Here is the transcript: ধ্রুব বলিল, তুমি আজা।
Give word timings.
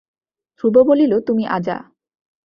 ধ্রুব 0.63 0.75
বলিল, 0.87 1.13
তুমি 1.19 1.43
আজা। 1.47 1.77